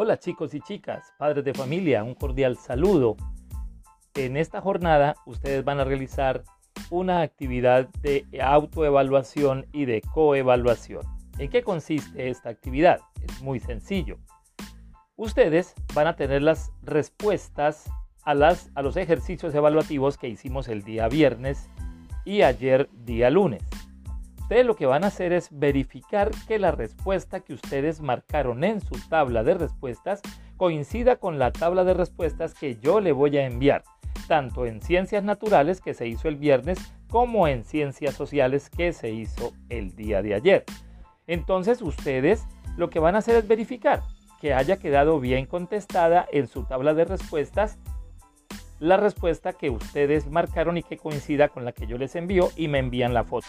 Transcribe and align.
Hola 0.00 0.16
chicos 0.16 0.54
y 0.54 0.60
chicas, 0.60 1.12
padres 1.18 1.44
de 1.44 1.52
familia, 1.52 2.04
un 2.04 2.14
cordial 2.14 2.56
saludo. 2.56 3.16
En 4.14 4.36
esta 4.36 4.60
jornada 4.60 5.16
ustedes 5.26 5.64
van 5.64 5.80
a 5.80 5.84
realizar 5.84 6.44
una 6.88 7.20
actividad 7.22 7.88
de 8.00 8.24
autoevaluación 8.40 9.66
y 9.72 9.86
de 9.86 10.00
coevaluación. 10.02 11.02
¿En 11.38 11.50
qué 11.50 11.64
consiste 11.64 12.30
esta 12.30 12.48
actividad? 12.48 13.00
Es 13.24 13.42
muy 13.42 13.58
sencillo. 13.58 14.18
Ustedes 15.16 15.74
van 15.94 16.06
a 16.06 16.14
tener 16.14 16.42
las 16.42 16.70
respuestas 16.84 17.90
a, 18.22 18.34
los 18.36 18.96
ejercicios 18.96 19.52
evaluativos 19.52 20.16
que 20.16 20.28
hicimos 20.28 20.68
el 20.68 20.84
día 20.84 21.08
viernes 21.08 21.68
y 22.24 22.42
ayer 22.42 22.88
día 22.92 23.30
lunes. 23.30 23.64
Ustedes 24.48 24.64
lo 24.64 24.76
que 24.76 24.86
van 24.86 25.04
a 25.04 25.08
hacer 25.08 25.34
es 25.34 25.50
verificar 25.50 26.30
que 26.46 26.58
la 26.58 26.70
respuesta 26.70 27.40
que 27.40 27.52
ustedes 27.52 28.00
marcaron 28.00 28.64
en 28.64 28.80
su 28.80 28.94
tabla 29.10 29.44
de 29.44 29.52
respuestas 29.52 30.22
coincida 30.56 31.16
con 31.16 31.38
la 31.38 31.52
tabla 31.52 31.84
de 31.84 31.92
respuestas 31.92 32.54
que 32.54 32.78
yo 32.80 33.00
le 33.00 33.12
voy 33.12 33.36
a 33.36 33.44
enviar, 33.44 33.84
tanto 34.26 34.64
en 34.64 34.80
ciencias 34.80 35.22
naturales 35.22 35.82
que 35.82 35.92
se 35.92 36.08
hizo 36.08 36.28
el 36.28 36.36
viernes 36.36 36.78
como 37.10 37.46
en 37.46 37.62
ciencias 37.62 38.14
sociales 38.14 38.70
que 38.70 38.94
se 38.94 39.10
hizo 39.10 39.52
el 39.68 39.94
día 39.94 40.22
de 40.22 40.32
ayer. 40.32 40.64
Entonces 41.26 41.82
ustedes 41.82 42.46
lo 42.78 42.88
que 42.88 43.00
van 43.00 43.16
a 43.16 43.18
hacer 43.18 43.36
es 43.36 43.46
verificar 43.46 44.00
que 44.40 44.54
haya 44.54 44.78
quedado 44.78 45.20
bien 45.20 45.44
contestada 45.44 46.26
en 46.32 46.48
su 46.48 46.64
tabla 46.64 46.94
de 46.94 47.04
respuestas 47.04 47.76
la 48.80 48.96
respuesta 48.96 49.52
que 49.52 49.68
ustedes 49.68 50.26
marcaron 50.30 50.78
y 50.78 50.82
que 50.82 50.96
coincida 50.96 51.48
con 51.48 51.66
la 51.66 51.72
que 51.72 51.86
yo 51.86 51.98
les 51.98 52.16
envío 52.16 52.48
y 52.56 52.68
me 52.68 52.78
envían 52.78 53.12
la 53.12 53.24
foto. 53.24 53.48